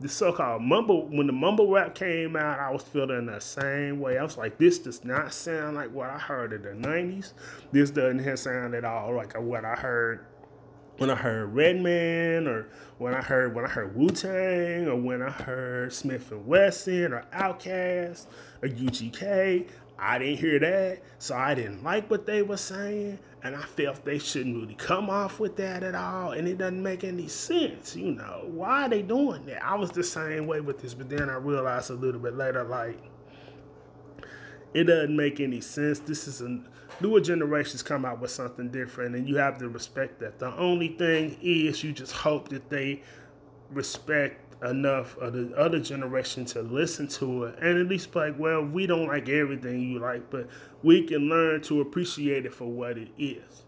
the 0.00 0.08
so-called 0.08 0.62
mumble 0.62 1.06
when 1.08 1.26
the 1.26 1.32
mumble 1.32 1.70
rap 1.70 1.94
came 1.94 2.36
out, 2.36 2.58
I 2.58 2.70
was 2.70 2.82
feeling 2.82 3.26
the 3.26 3.40
same 3.40 4.00
way. 4.00 4.18
I 4.18 4.22
was 4.22 4.36
like, 4.36 4.58
this 4.58 4.78
does 4.78 5.04
not 5.04 5.32
sound 5.32 5.76
like 5.76 5.92
what 5.92 6.10
I 6.10 6.18
heard 6.18 6.52
in 6.52 6.62
the 6.62 6.88
'90s. 6.88 7.32
This 7.72 7.90
doesn't 7.90 8.36
sound 8.36 8.74
at 8.74 8.84
all 8.84 9.14
like 9.14 9.38
what 9.38 9.64
I 9.64 9.74
heard 9.74 10.26
when 10.98 11.10
I 11.10 11.14
heard 11.14 11.54
Redman 11.54 12.46
or 12.46 12.68
when 12.98 13.14
I 13.14 13.22
heard 13.22 13.54
when 13.54 13.64
I 13.64 13.68
heard 13.68 13.96
Wu 13.96 14.10
Tang 14.10 14.86
or 14.86 14.96
when 14.96 15.22
I 15.22 15.30
heard 15.30 15.90
Smif-N-Wessun 15.90 17.10
or 17.10 17.24
Outkast 17.32 18.26
or 18.62 18.68
UGK. 18.68 19.68
I 19.98 20.18
didn't 20.18 20.38
hear 20.38 20.58
that, 20.58 21.02
so 21.18 21.36
I 21.36 21.54
didn't 21.54 21.84
like 21.84 22.10
what 22.10 22.26
they 22.26 22.42
were 22.42 22.56
saying, 22.56 23.18
and 23.42 23.54
I 23.54 23.62
felt 23.62 24.04
they 24.04 24.18
shouldn't 24.18 24.56
really 24.56 24.74
come 24.74 25.08
off 25.08 25.38
with 25.38 25.56
that 25.56 25.82
at 25.84 25.94
all, 25.94 26.32
and 26.32 26.48
it 26.48 26.58
doesn't 26.58 26.82
make 26.82 27.04
any 27.04 27.28
sense, 27.28 27.94
you 27.94 28.10
know. 28.10 28.42
Why 28.46 28.86
are 28.86 28.88
they 28.88 29.02
doing 29.02 29.46
that? 29.46 29.64
I 29.64 29.76
was 29.76 29.92
the 29.92 30.02
same 30.02 30.46
way 30.46 30.60
with 30.60 30.80
this, 30.80 30.94
but 30.94 31.08
then 31.08 31.30
I 31.30 31.36
realized 31.36 31.90
a 31.90 31.94
little 31.94 32.20
bit 32.20 32.34
later, 32.34 32.64
like, 32.64 32.98
it 34.74 34.84
doesn't 34.84 35.16
make 35.16 35.38
any 35.38 35.60
sense. 35.60 36.00
This 36.00 36.26
is 36.26 36.40
a 36.40 36.60
newer 37.00 37.20
generations 37.20 37.82
come 37.82 38.04
out 38.04 38.20
with 38.20 38.32
something 38.32 38.70
different, 38.70 39.14
and 39.14 39.28
you 39.28 39.36
have 39.36 39.58
to 39.58 39.68
respect 39.68 40.18
that. 40.20 40.40
The 40.40 40.52
only 40.56 40.88
thing 40.88 41.38
is, 41.40 41.84
you 41.84 41.92
just 41.92 42.12
hope 42.12 42.48
that 42.48 42.68
they 42.68 43.02
respect 43.70 44.43
enough 44.64 45.16
of 45.18 45.32
the 45.32 45.54
other 45.56 45.78
generation 45.78 46.44
to 46.46 46.62
listen 46.62 47.06
to 47.08 47.44
it 47.44 47.58
and 47.60 47.78
at 47.78 47.86
least 47.86 48.12
be 48.12 48.18
like, 48.18 48.38
well, 48.38 48.64
we 48.64 48.86
don't 48.86 49.06
like 49.06 49.28
everything 49.28 49.80
you 49.80 49.98
like, 49.98 50.30
but 50.30 50.48
we 50.82 51.02
can 51.02 51.28
learn 51.28 51.60
to 51.62 51.80
appreciate 51.80 52.46
it 52.46 52.54
for 52.54 52.66
what 52.66 52.96
it 52.96 53.08
is. 53.18 53.64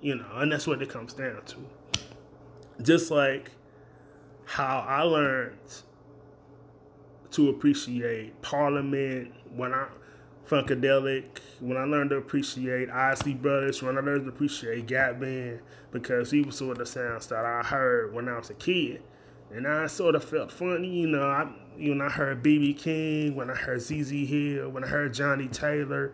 You 0.00 0.16
know, 0.16 0.28
and 0.34 0.52
that's 0.52 0.66
what 0.66 0.80
it 0.82 0.88
comes 0.88 1.14
down 1.14 1.42
to. 1.46 1.56
Just 2.82 3.10
like 3.10 3.50
how 4.44 4.84
I 4.86 5.02
learned 5.02 5.58
to 7.32 7.48
appreciate 7.50 8.40
Parliament 8.42 9.32
when 9.54 9.74
I 9.74 9.88
Funkadelic, 10.48 11.26
when 11.60 11.76
I 11.76 11.84
learned 11.84 12.10
to 12.10 12.16
appreciate 12.16 12.88
Isley 12.88 13.34
Brothers, 13.34 13.82
when 13.82 13.98
I 13.98 14.00
learned 14.00 14.24
to 14.24 14.30
appreciate 14.30 14.86
Gap 14.86 15.20
Band, 15.20 15.60
because 15.90 16.30
he 16.30 16.40
was 16.40 16.56
sort 16.56 16.72
of 16.72 16.78
the 16.78 16.86
sounds 16.86 17.26
that 17.26 17.44
I 17.44 17.62
heard 17.62 18.14
when 18.14 18.28
I 18.28 18.38
was 18.38 18.48
a 18.48 18.54
kid. 18.54 19.02
And 19.54 19.66
I 19.66 19.86
sort 19.86 20.14
of 20.14 20.24
felt 20.24 20.52
funny, 20.52 20.88
you 20.88 21.06
know, 21.06 21.22
I 21.22 21.48
you 21.78 21.94
know, 21.94 22.06
I 22.06 22.10
heard 22.10 22.42
BB 22.42 22.78
King, 22.78 23.36
when 23.36 23.50
I 23.50 23.54
heard 23.54 23.80
ZZ 23.80 24.10
Hill, 24.10 24.68
when 24.70 24.84
I 24.84 24.88
heard 24.88 25.14
Johnnie 25.14 25.48
Taylor, 25.48 26.12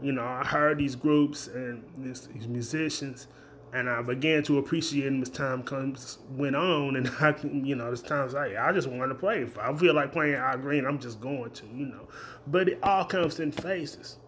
you 0.00 0.12
know, 0.12 0.24
I 0.24 0.44
heard 0.44 0.78
these 0.78 0.94
groups 0.96 1.48
and 1.48 1.84
these, 1.98 2.28
these 2.28 2.46
musicians, 2.48 3.26
and 3.72 3.88
I 3.88 4.02
began 4.02 4.42
to 4.44 4.58
appreciate 4.58 5.04
them 5.04 5.22
as 5.22 5.28
time 5.28 5.62
comes 5.62 6.18
went 6.30 6.56
on, 6.56 6.96
and 6.96 7.08
I, 7.20 7.34
you 7.42 7.74
know, 7.74 7.86
there's 7.86 8.02
times 8.02 8.34
like 8.34 8.56
I 8.56 8.72
just 8.72 8.88
want 8.88 9.10
to 9.10 9.14
play. 9.14 9.42
If 9.42 9.58
I 9.58 9.74
feel 9.76 9.94
like 9.94 10.12
playing 10.12 10.34
Al 10.34 10.58
Green, 10.58 10.86
I'm 10.86 10.98
just 10.98 11.20
going 11.20 11.50
to, 11.50 11.66
you 11.66 11.86
know. 11.86 12.08
But 12.46 12.68
it 12.68 12.78
all 12.82 13.04
comes 13.04 13.40
in 13.40 13.52
phases, 13.52 14.18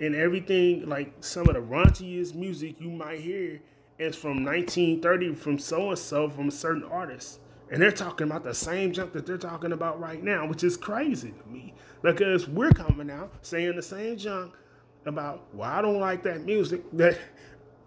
and 0.00 0.14
everything 0.14 0.88
like 0.88 1.12
some 1.20 1.48
of 1.48 1.54
the 1.54 1.60
raunchiest 1.60 2.34
music 2.34 2.76
you 2.80 2.90
might 2.90 3.20
hear 3.20 3.60
is 3.98 4.16
from 4.16 4.44
1930 4.44 5.34
from 5.34 5.58
so 5.58 5.90
and 5.90 5.98
so 5.98 6.28
from 6.28 6.50
certain 6.50 6.84
artist, 6.84 7.40
and 7.72 7.80
they're 7.80 7.90
talking 7.90 8.26
about 8.26 8.44
the 8.44 8.54
same 8.54 8.92
junk 8.92 9.14
that 9.14 9.24
they're 9.24 9.38
talking 9.38 9.72
about 9.72 9.98
right 9.98 10.22
now, 10.22 10.46
which 10.46 10.62
is 10.62 10.76
crazy 10.76 11.32
to 11.32 11.48
me 11.48 11.74
because 12.02 12.46
we're 12.46 12.70
coming 12.70 13.10
out 13.10 13.32
saying 13.40 13.74
the 13.76 13.82
same 13.82 14.18
junk 14.18 14.52
about 15.06 15.42
well 15.54 15.68
I 15.68 15.80
don't 15.80 15.98
like 15.98 16.22
that 16.24 16.44
music 16.44 16.82
that 16.92 17.18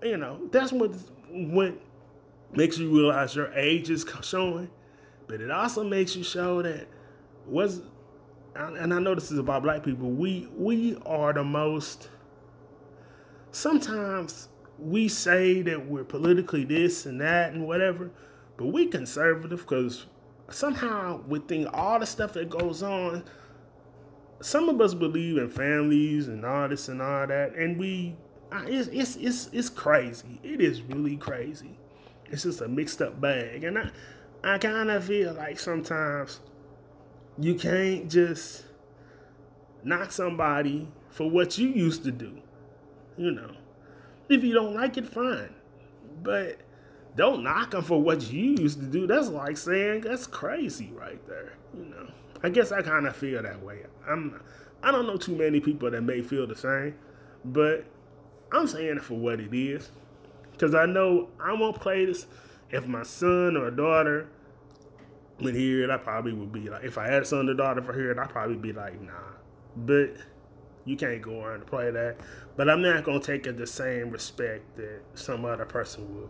you 0.01 0.17
know, 0.17 0.39
that's 0.51 0.71
what 0.71 0.91
what 1.29 1.79
makes 2.51 2.79
you 2.79 2.89
realize 2.89 3.35
your 3.35 3.53
age 3.53 3.91
is 3.91 4.03
showing, 4.23 4.71
but 5.27 5.39
it 5.39 5.51
also 5.51 5.83
makes 5.83 6.15
you 6.15 6.23
show 6.23 6.63
that 6.63 6.87
was 7.45 7.83
and 8.55 8.91
I 8.91 8.99
know 8.99 9.13
this 9.13 9.31
is 9.31 9.37
about 9.37 9.61
black 9.61 9.83
people. 9.83 10.09
We 10.09 10.49
we 10.57 10.97
are 11.05 11.31
the 11.31 11.43
most. 11.43 12.09
Sometimes 13.51 14.47
we 14.79 15.07
say 15.09 15.61
that 15.61 15.85
we're 15.85 16.03
politically 16.03 16.63
this 16.63 17.05
and 17.05 17.21
that 17.21 17.53
and 17.53 17.67
whatever, 17.67 18.11
but 18.57 18.67
we 18.67 18.87
conservative 18.87 19.59
because 19.59 20.05
somehow 20.49 21.21
within 21.27 21.67
all 21.67 21.99
the 21.99 22.05
stuff 22.05 22.33
that 22.33 22.49
goes 22.49 22.83
on, 22.83 23.23
some 24.41 24.69
of 24.69 24.79
us 24.81 24.93
believe 24.93 25.37
in 25.37 25.49
families 25.49 26.27
and 26.27 26.45
all 26.45 26.67
this 26.67 26.87
and 26.87 27.01
all 27.01 27.27
that, 27.27 27.55
and 27.55 27.79
we 27.79 28.15
it's 28.63 28.87
it's 28.89 29.15
it's 29.17 29.49
it's 29.51 29.69
crazy. 29.69 30.39
It 30.43 30.61
is 30.61 30.81
really 30.81 31.17
crazy. 31.17 31.77
It's 32.25 32.43
just 32.43 32.61
a 32.61 32.67
mixed 32.67 33.01
up 33.01 33.19
bag, 33.19 33.63
and 33.63 33.77
I 33.77 33.91
I 34.43 34.57
kind 34.57 34.91
of 34.91 35.03
feel 35.03 35.33
like 35.33 35.59
sometimes 35.59 36.39
you 37.37 37.55
can't 37.55 38.09
just 38.09 38.63
knock 39.83 40.11
somebody 40.11 40.87
for 41.09 41.29
what 41.29 41.57
you 41.57 41.69
used 41.69 42.03
to 42.03 42.11
do. 42.11 42.37
You 43.17 43.31
know, 43.31 43.51
if 44.29 44.43
you 44.43 44.53
don't 44.53 44.73
like 44.73 44.97
it, 44.97 45.07
fine, 45.07 45.53
but 46.21 46.59
don't 47.15 47.43
knock 47.43 47.71
them 47.71 47.83
for 47.83 48.01
what 48.01 48.31
you 48.31 48.55
used 48.59 48.79
to 48.79 48.85
do. 48.85 49.07
That's 49.07 49.29
like 49.29 49.57
saying 49.57 50.01
that's 50.01 50.27
crazy 50.27 50.91
right 50.93 51.25
there. 51.27 51.53
You 51.77 51.85
know, 51.85 52.07
I 52.43 52.49
guess 52.49 52.71
I 52.71 52.81
kind 52.81 53.07
of 53.07 53.15
feel 53.15 53.41
that 53.41 53.63
way. 53.63 53.83
I'm 54.07 54.41
I 54.83 54.91
don't 54.91 55.07
know 55.07 55.17
too 55.17 55.35
many 55.35 55.59
people 55.59 55.89
that 55.89 56.01
may 56.01 56.21
feel 56.21 56.45
the 56.45 56.55
same, 56.55 56.95
but 57.43 57.85
I'm 58.51 58.67
saying 58.67 58.97
it 58.97 59.03
for 59.03 59.15
what 59.15 59.39
it 59.39 59.53
is. 59.53 59.89
Because 60.51 60.75
I 60.75 60.85
know 60.85 61.29
I 61.39 61.53
won't 61.53 61.79
play 61.79 62.05
this 62.05 62.27
if 62.69 62.87
my 62.87 63.03
son 63.03 63.57
or 63.57 63.69
daughter 63.71 64.29
would 65.39 65.55
hear 65.55 65.83
it. 65.83 65.89
I 65.89 65.97
probably 65.97 66.33
would 66.33 66.51
be 66.51 66.69
like, 66.69 66.83
if 66.83 66.97
I 66.97 67.07
had 67.07 67.23
a 67.23 67.25
son 67.25 67.49
or 67.49 67.53
daughter 67.53 67.81
for 67.81 67.93
hear 67.93 68.11
it, 68.11 68.19
I'd 68.19 68.29
probably 68.29 68.55
be 68.55 68.71
like, 68.71 69.01
nah. 69.01 69.11
But 69.75 70.15
you 70.85 70.95
can't 70.95 71.21
go 71.21 71.43
around 71.43 71.55
and 71.55 71.65
play 71.65 71.91
that. 71.91 72.17
But 72.55 72.69
I'm 72.69 72.81
not 72.81 73.03
to 73.03 73.19
take 73.19 73.47
it 73.47 73.57
the 73.57 73.67
same 73.67 74.09
respect 74.11 74.77
that 74.77 75.01
some 75.15 75.43
other 75.43 75.65
person 75.65 76.15
will. 76.15 76.29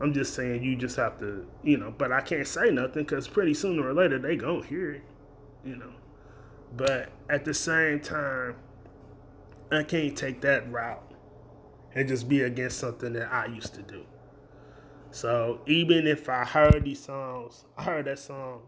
I'm 0.00 0.14
just 0.14 0.34
saying 0.34 0.62
you 0.62 0.76
just 0.76 0.96
have 0.96 1.18
to, 1.18 1.46
you 1.62 1.76
know, 1.76 1.92
but 1.96 2.10
I 2.10 2.22
can't 2.22 2.46
say 2.46 2.70
nothing 2.70 3.04
because 3.04 3.28
pretty 3.28 3.52
sooner 3.52 3.86
or 3.86 3.92
later 3.92 4.18
they 4.18 4.36
to 4.36 4.62
hear 4.62 4.92
it, 4.92 5.02
you 5.64 5.76
know. 5.76 5.92
But 6.74 7.10
at 7.28 7.44
the 7.44 7.52
same 7.52 8.00
time, 8.00 8.56
I 9.70 9.82
can't 9.82 10.16
take 10.16 10.40
that 10.40 10.70
route 10.70 11.12
and 11.94 12.08
just 12.08 12.28
be 12.28 12.42
against 12.42 12.78
something 12.78 13.12
that 13.12 13.32
I 13.32 13.46
used 13.46 13.74
to 13.74 13.82
do. 13.82 14.04
So 15.10 15.60
even 15.66 16.06
if 16.06 16.28
I 16.28 16.44
heard 16.44 16.84
these 16.84 17.00
songs, 17.00 17.64
I 17.76 17.82
heard 17.82 18.06
that 18.06 18.18
song, 18.18 18.62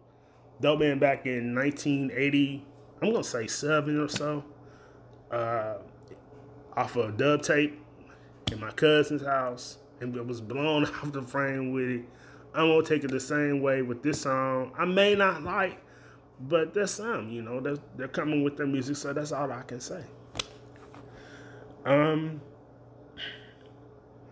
Dope 0.60 0.80
Man 0.80 0.98
back 0.98 1.24
in 1.26 1.54
1980, 1.54 2.66
I'm 3.00 3.12
gonna 3.12 3.24
say 3.24 3.46
seven 3.46 4.00
or 4.00 4.08
so, 4.08 4.44
uh, 5.30 5.76
off 6.76 6.96
of 6.96 7.14
a 7.14 7.16
dub 7.16 7.42
tape 7.42 7.80
in 8.50 8.60
my 8.60 8.70
cousin's 8.70 9.24
house, 9.24 9.78
and 10.02 10.16
it 10.16 10.26
was 10.26 10.40
blown 10.40 10.84
off 11.02 11.12
the 11.12 11.22
frame 11.22 11.72
with 11.72 11.88
it. 11.88 12.04
I'm 12.54 12.68
gonna 12.68 12.84
take 12.84 13.04
it 13.04 13.10
the 13.10 13.20
same 13.20 13.62
way 13.62 13.80
with 13.80 14.02
this 14.02 14.22
song. 14.22 14.72
I 14.76 14.84
may 14.84 15.14
not 15.14 15.42
like, 15.42 15.80
but 16.40 16.74
there's 16.74 16.90
some, 16.90 17.30
you 17.30 17.40
know, 17.40 17.60
they're, 17.60 17.78
they're 17.96 18.08
coming 18.08 18.44
with 18.44 18.56
their 18.56 18.66
music, 18.66 18.96
so 18.96 19.12
that's 19.12 19.32
all 19.32 19.50
I 19.50 19.62
can 19.62 19.80
say. 19.80 20.02
Um, 21.86 22.40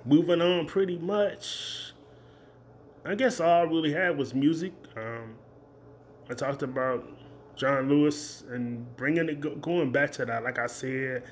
moving 0.05 0.43
on 0.43 0.67
pretty 0.67 0.99
much. 0.99 1.93
I 3.05 3.15
guess 3.15 3.41
all 3.41 3.49
I 3.49 3.62
really 3.62 3.93
had 3.93 4.19
was 4.19 4.35
music. 4.35 4.73
Um, 4.97 5.35
I 6.29 6.35
talked 6.35 6.62
about 6.62 7.09
John 7.57 7.89
Lewis 7.89 8.45
and 8.50 8.85
bringing 8.97 9.29
it, 9.31 9.61
going 9.62 9.91
back 9.91 10.12
to 10.12 10.27
that. 10.27 10.45
Like 10.45 10.59
I 10.59 10.67
said, 10.67 11.25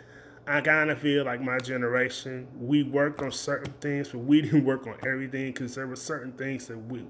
I 0.48 0.60
kind 0.62 0.90
of 0.90 0.98
feel 0.98 1.24
like 1.24 1.40
my 1.42 1.58
generation, 1.58 2.48
we 2.58 2.82
worked 2.82 3.20
on 3.20 3.30
certain 3.32 3.72
things, 3.80 4.08
but 4.08 4.18
we 4.20 4.40
didn't 4.42 4.64
work 4.64 4.86
on 4.86 4.96
everything 5.06 5.52
because 5.52 5.74
there 5.74 5.86
were 5.86 5.96
certain 5.96 6.32
things 6.32 6.66
that 6.68 6.78
we, 6.78 7.04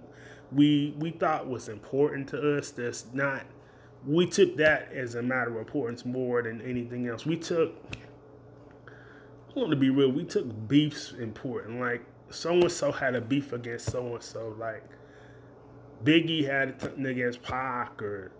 we, 0.53 0.95
we 0.99 1.11
thought 1.13 1.47
was 1.47 1.69
important 1.69 2.29
to 2.31 2.59
us. 2.59 2.71
That's 2.71 3.07
not. 3.13 3.45
We 4.07 4.27
took 4.27 4.57
that 4.57 4.93
as 4.93 5.15
a 5.15 5.23
matter 5.23 5.51
of 5.51 5.57
importance 5.59 6.05
more 6.05 6.43
than 6.43 6.61
anything 6.63 7.09
else. 7.09 7.27
We 7.27 7.37
took 7.37 7.75
I 9.55 9.61
want 9.61 9.71
to 9.71 9.77
be 9.77 9.91
real. 9.91 10.11
We 10.11 10.25
took 10.25 10.69
beefs 10.69 11.13
important. 11.13 11.81
Like 11.81 12.05
so 12.31 12.53
and 12.53 12.71
so 12.71 12.93
had 12.93 13.15
a 13.17 13.21
beef 13.21 13.53
against 13.53 13.91
so 13.91 14.15
and 14.15 14.23
so. 14.23 14.55
Like 14.59 14.85
Biggie 16.05 16.47
had 16.47 16.81
something 16.81 17.07
against 17.07 17.43
Pac, 17.43 18.01
or 18.03 18.31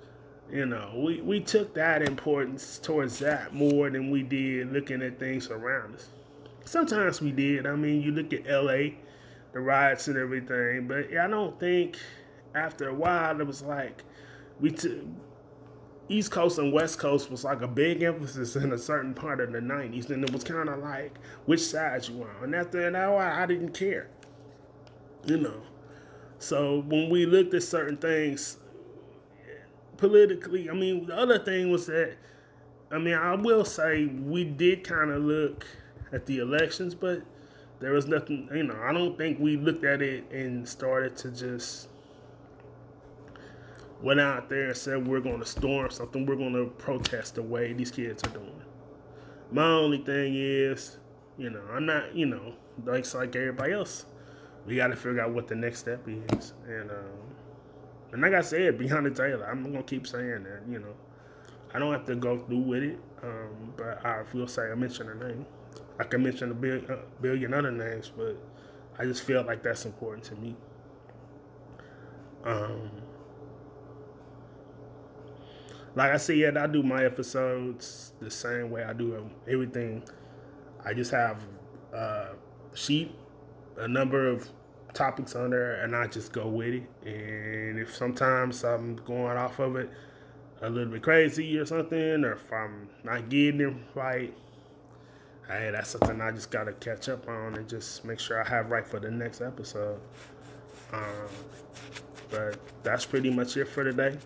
you 0.51 0.67
know, 0.67 0.93
we 0.97 1.21
we 1.21 1.41
took 1.41 1.75
that 1.75 2.03
importance 2.03 2.79
towards 2.79 3.19
that 3.19 3.55
more 3.55 3.91
than 3.91 4.11
we 4.11 4.23
did 4.23 4.73
looking 4.73 5.03
at 5.03 5.19
things 5.19 5.51
around 5.51 5.97
us. 5.97 6.09
Sometimes 6.65 7.21
we 7.21 7.33
did. 7.33 7.67
I 7.67 7.77
mean, 7.77 8.03
you 8.03 8.13
look 8.13 8.33
at 8.33 8.47
L.A., 8.47 8.99
the 9.53 9.61
riots 9.61 10.09
and 10.09 10.17
everything, 10.17 10.87
but 10.87 11.15
I 11.17 11.27
don't 11.27 11.59
think 11.59 11.97
after 12.55 12.89
a 12.89 12.95
while 12.95 13.41
it 13.41 13.47
was 13.47 13.63
like 13.63 14.03
we 14.61 14.71
took 14.71 14.99
East 16.09 16.31
Coast 16.31 16.59
and 16.59 16.73
West 16.73 16.99
Coast 16.99 17.31
was 17.31 17.45
like 17.45 17.61
a 17.61 17.69
big 17.69 18.03
emphasis 18.03 18.57
in 18.57 18.73
a 18.73 18.79
certain 18.79 19.13
part 19.13 19.41
of 19.41 19.53
the 19.53 19.59
90s. 19.59 20.09
And 20.11 20.25
it 20.25 20.33
was 20.33 20.43
kind 20.43 20.69
of 20.69 20.79
like 20.79 21.15
which 21.45 21.61
side 21.61 22.09
you 22.09 22.23
on. 22.23 22.45
And 22.45 22.55
after 22.55 22.91
that, 22.91 22.95
I, 22.97 23.43
I 23.43 23.47
didn't 23.47 23.75
care. 23.75 24.09
You 25.27 25.39
know. 25.39 25.63
So 26.39 26.81
when 26.87 27.11
we 27.11 27.27
looked 27.27 27.53
at 27.55 27.63
certain 27.63 27.97
things 27.97 28.59
politically, 29.99 30.71
I 30.71 30.73
mean, 30.73 31.07
the 31.07 31.15
other 31.17 31.39
thing 31.39 31.71
was 31.71 31.87
that, 31.87 32.17
I 32.91 32.97
mean, 32.99 33.15
I 33.15 33.35
will 33.35 33.67
say 33.67 34.07
we 34.07 34.45
did 34.45 34.85
kind 34.85 35.11
of 35.11 35.23
look 35.23 35.67
at 36.11 36.25
the 36.25 36.39
elections, 36.39 36.95
but 36.95 37.23
There 37.81 37.93
was 37.93 38.07
nothing, 38.09 38.49
you 38.53 38.65
know, 38.65 38.77
I 38.83 38.93
don't 38.93 39.17
think 39.17 39.39
we 39.39 39.57
looked 39.57 39.85
at 39.85 40.03
it 40.03 40.31
and 40.33 40.69
started 40.69 41.17
to 41.19 41.31
just 41.31 41.89
went 44.03 44.21
out 44.21 44.49
there 44.49 44.69
and 44.69 44.77
said 44.77 45.07
we're 45.07 45.21
going 45.21 45.39
to 45.39 45.47
storm 45.47 45.91
something, 45.91 46.27
we're 46.27 46.37
going 46.37 46.55
to 46.55 46.67
protest 46.79 47.37
the 47.37 47.43
way 47.43 47.73
these 47.73 47.91
kids 47.93 48.25
are 48.25 48.31
doing. 48.31 48.63
My 49.53 49.65
only 49.71 49.99
thing 49.99 50.35
is, 50.35 50.99
you 51.37 51.51
know, 51.51 51.63
I'm 51.73 51.87
not, 51.87 52.15
you 52.15 52.27
know, 52.27 52.55
like 52.85 53.13
like 53.15 53.35
everybody 53.37 53.73
else. 53.73 54.07
We 54.67 54.77
got 54.77 54.89
to 54.89 54.97
figure 54.97 55.21
out 55.21 55.31
what 55.33 55.49
the 55.49 55.55
next 55.55 55.79
step 55.81 56.07
is, 56.07 56.53
and 56.67 56.91
um, 56.91 57.37
and 58.13 58.23
like 58.23 58.33
I 58.33 58.41
said, 58.41 58.79
Breonna 58.79 59.15
Taylor, 59.15 59.47
I'm 59.47 59.63
gonna 59.63 59.83
keep 59.83 60.07
saying 60.07 60.45
that, 60.45 60.63
you 60.69 60.79
know, 60.79 60.95
I 61.75 61.79
don't 61.79 61.93
have 61.93 62.07
to 62.07 62.17
go 62.17 62.39
through 62.39 62.61
with 62.61 62.83
it, 62.83 62.99
um, 63.23 63.75
but 63.77 64.05
I 64.05 64.23
will 64.33 64.47
say 64.47 64.71
I 64.71 64.75
mentioned 64.75 65.09
her 65.09 65.15
name. 65.15 65.47
I 65.99 66.05
can 66.05 66.23
mention 66.23 66.51
a 66.51 66.55
billion, 66.55 66.91
a 66.91 66.99
billion 67.21 67.53
other 67.53 67.73
names, 67.73 68.11
but 68.17 68.37
I 68.99 69.05
just 69.05 69.23
feel 69.23 69.43
like 69.45 69.63
that's 69.63 69.85
important 69.85 70.25
to 70.25 70.37
me. 70.37 70.57
Um, 72.45 72.91
like 75.95 76.13
I 76.13 76.17
said, 76.17 76.57
I 76.57 76.67
do 76.67 76.83
my 76.83 77.05
episodes 77.05 78.13
the 78.21 78.31
same 78.31 78.71
way 78.71 78.85
I 78.85 78.93
do 78.93 79.29
everything. 79.47 80.05
I 80.85 80.95
just 80.95 81.11
have 81.11 81.43
a 81.93 82.29
sheet, 82.75 83.15
a 83.77 83.89
number 83.89 84.29
of 84.29 84.49
topics 84.95 85.35
on 85.35 85.51
there, 85.51 85.83
and 85.83 85.95
I 85.95 86.07
just 86.07 86.33
go 86.33 86.47
with 86.49 86.75
it. 86.75 87.07
And 87.07 87.79
if 87.79 87.95
sometimes 87.95 88.65
I'm 88.65 88.97
going 88.97 89.37
off 89.37 89.59
of 89.59 89.77
it 89.77 89.91
a 90.61 90.69
little 90.69 90.93
bit 90.93 91.03
crazy 91.03 91.59
or 91.59 91.67
something, 91.67 92.25
or 92.25 92.33
if 92.33 92.53
I'm 92.53 92.89
not 93.05 93.29
getting 93.29 93.61
it 93.61 93.75
right, 93.95 94.35
hey, 95.47 95.71
that's 95.71 95.91
something 95.91 96.21
I 96.21 96.31
just 96.31 96.51
gotta 96.51 96.73
catch 96.73 97.09
up 97.09 97.29
on 97.29 97.55
and 97.55 97.69
just 97.69 98.05
make 98.05 98.21
sure 98.21 98.45
I 98.45 98.49
have 98.49 98.71
right 98.71 98.87
for 98.87 99.01
the 99.01 99.11
next 99.11 99.41
episode. 99.41 100.01
Um, 100.93 101.29
but 102.31 102.59
that's 102.83 103.07
pretty 103.07 103.31
much 103.31 103.57
it 103.57 103.67
for 103.67 103.85
today. 103.85 104.19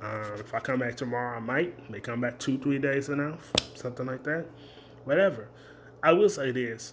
Um, 0.00 0.34
if 0.38 0.54
I 0.54 0.60
come 0.60 0.78
back 0.80 0.96
tomorrow, 0.96 1.36
I 1.36 1.40
might. 1.40 1.90
May 1.90 2.00
come 2.00 2.20
back 2.20 2.38
two, 2.38 2.58
three 2.58 2.78
days 2.78 3.08
enough, 3.08 3.52
something 3.74 4.06
like 4.06 4.22
that. 4.24 4.46
Whatever. 5.04 5.48
I 6.02 6.12
will 6.12 6.28
say 6.28 6.52
this. 6.52 6.92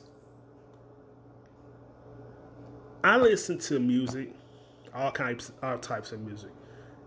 I 3.05 3.17
listen 3.17 3.59
to 3.59 3.79
music, 3.79 4.33
all 4.93 5.12
types, 5.12 5.51
all 5.62 5.77
types 5.77 6.12
of 6.12 6.21
music, 6.21 6.51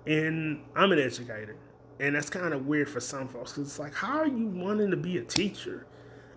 and 0.06 0.60
I'm 0.76 0.92
an 0.92 0.98
educator, 0.98 1.56
and 2.00 2.14
that's 2.14 2.30
kind 2.30 2.54
of 2.54 2.66
weird 2.66 2.88
for 2.88 3.00
some 3.00 3.28
folks 3.28 3.52
because 3.52 3.68
it's 3.68 3.78
like, 3.78 3.94
how 3.94 4.18
are 4.18 4.28
you 4.28 4.46
wanting 4.46 4.90
to 4.92 4.96
be 4.96 5.18
a 5.18 5.22
teacher, 5.24 5.86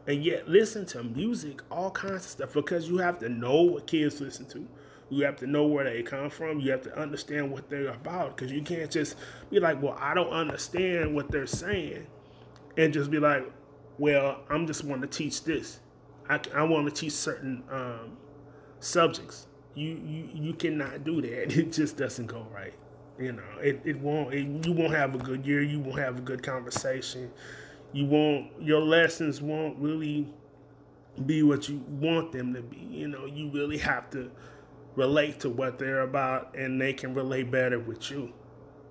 and 0.08 0.24
yet 0.24 0.48
listen 0.50 0.86
to 0.88 1.04
music, 1.04 1.62
all 1.70 1.92
kinds 1.92 2.26
of 2.26 2.32
stuff? 2.32 2.54
Because 2.54 2.90
you 2.90 2.98
have 2.98 3.20
to 3.20 3.30
know 3.30 3.62
what 3.62 3.88
kids 3.88 4.20
listen 4.20 4.46
to 4.48 4.68
you 5.12 5.26
have 5.26 5.36
to 5.36 5.46
know 5.46 5.66
where 5.66 5.84
they 5.84 6.02
come 6.02 6.30
from. 6.30 6.62
You 6.62 6.72
have 6.72 6.82
to 6.84 6.98
understand 6.98 7.52
what 7.52 7.70
they're 7.70 7.90
about 7.90 8.38
because 8.38 8.52
you 8.52 8.62
can't 8.62 8.90
just 8.90 9.18
be 9.50 9.60
like, 9.60 9.82
well, 9.82 9.98
I 10.00 10.14
don't 10.14 10.30
understand 10.30 11.14
what 11.14 11.30
they're 11.30 11.46
saying 11.46 12.08
and 12.78 12.94
just 12.94 13.12
be 13.12 13.20
like, 13.20 13.46
well, 13.98 14.40
I'm 14.50 14.66
just 14.66 14.86
want 14.86 15.02
to 15.02 15.08
teach 15.08 15.44
this. 15.44 15.82
I, 16.30 16.40
I 16.56 16.64
want 16.64 16.86
to 16.88 16.92
teach 16.94 17.12
certain 17.12 17.62
um, 17.70 18.18
subjects. 18.80 19.48
You, 19.74 19.90
you 20.06 20.30
you 20.34 20.54
cannot 20.54 21.04
do 21.04 21.22
that. 21.22 21.56
It 21.58 21.72
just 21.72 21.98
doesn't 21.98 22.28
go 22.28 22.46
right. 22.54 22.74
You 23.18 23.34
know, 23.34 23.60
it, 23.62 23.82
it 23.86 24.00
won't. 24.00 24.34
It, 24.34 24.66
you 24.66 24.74
won't 24.74 24.94
have 24.94 25.16
a 25.16 25.18
good 25.18 25.46
year. 25.46 25.62
You 25.62 25.80
won't 25.80 26.00
have 26.00 26.18
a 26.18 26.22
good 26.22 26.44
conversation. 26.44 27.32
You 27.94 28.06
won't. 28.06 28.52
Your 28.60 28.82
lessons 28.82 29.42
won't 29.42 29.78
really 29.78 30.28
be 31.26 31.44
what 31.44 31.70
you 31.70 31.78
want 31.90 32.32
them 32.32 32.54
to 32.54 32.62
be. 32.62 32.78
You 32.78 33.08
know, 33.08 33.26
you 33.26 33.50
really 33.50 33.78
have 33.80 34.10
to 34.12 34.32
relate 34.96 35.40
to 35.42 35.50
what 35.50 35.80
they're 35.80 36.02
about 36.02 36.56
and 36.56 36.80
they 36.80 36.94
can 36.94 37.14
relate 37.14 37.52
better 37.52 37.80
with 37.80 38.10
you. 38.12 38.34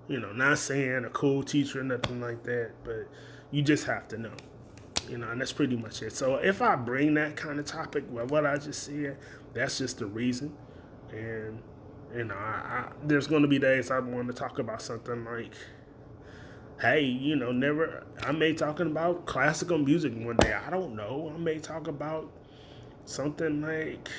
You 0.07 0.19
know, 0.19 0.31
not 0.31 0.57
saying 0.57 1.05
a 1.05 1.09
cool 1.09 1.43
teacher 1.43 1.81
or 1.81 1.83
nothing 1.83 2.21
like 2.21 2.43
that, 2.43 2.71
but 2.83 3.07
you 3.51 3.61
just 3.61 3.85
have 3.85 4.07
to 4.09 4.17
know. 4.17 4.33
You 5.09 5.17
know, 5.17 5.29
and 5.29 5.41
that's 5.41 5.51
pretty 5.51 5.75
much 5.75 6.01
it. 6.01 6.13
So 6.13 6.35
if 6.35 6.61
I 6.61 6.75
bring 6.75 7.15
that 7.15 7.35
kind 7.35 7.59
of 7.59 7.65
topic, 7.65 8.05
well, 8.09 8.27
what 8.27 8.45
I 8.45 8.57
just 8.57 8.83
said, 8.83 9.17
that's 9.53 9.77
just 9.77 9.99
the 9.99 10.05
reason. 10.05 10.55
And 11.11 11.61
you 12.15 12.25
know, 12.25 12.35
I, 12.35 12.37
I, 12.37 12.91
there's 13.03 13.27
going 13.27 13.41
to 13.41 13.47
be 13.47 13.59
days 13.59 13.91
I 13.91 13.99
want 13.99 14.27
to 14.27 14.33
talk 14.33 14.59
about 14.59 14.81
something 14.81 15.23
like, 15.23 15.53
hey, 16.81 17.01
you 17.03 17.35
know, 17.35 17.51
never. 17.51 18.05
I 18.21 18.31
may 18.31 18.53
talking 18.53 18.87
about 18.87 19.25
classical 19.25 19.77
music 19.77 20.13
one 20.15 20.37
day. 20.37 20.53
I 20.53 20.69
don't 20.69 20.95
know. 20.95 21.31
I 21.33 21.37
may 21.37 21.59
talk 21.59 21.87
about 21.87 22.31
something 23.05 23.61
like 23.61 24.09